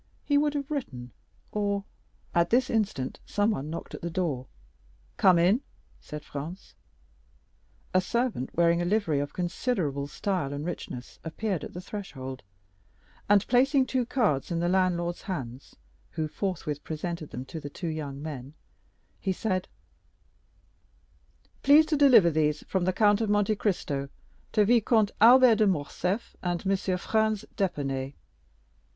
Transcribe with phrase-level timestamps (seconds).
[0.25, 1.83] He would have written—or——"
[2.33, 4.47] At this instant someone knocked at the door.
[5.17, 5.61] "Come in,"
[5.99, 6.73] said Franz.
[7.93, 12.41] A servant, wearing a livery of considerable style and richness, appeared at the threshold,
[13.29, 15.75] and, placing two cards in the landlord's hands,
[16.09, 18.55] who forthwith presented them to the two young men,
[19.19, 19.67] he said:
[21.61, 24.09] "Please to deliver these, from the Count of Monte Cristo
[24.53, 26.97] to Vicomte Albert de Morcerf and M.
[26.97, 28.15] Franz d'Épinay.